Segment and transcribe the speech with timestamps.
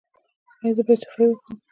[0.63, 1.55] ایا زه باید صفايي وکړم؟